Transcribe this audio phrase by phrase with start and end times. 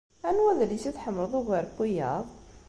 [0.27, 2.25] Anwa adlis i tḥemmleḍ ugar n wiyaḍ?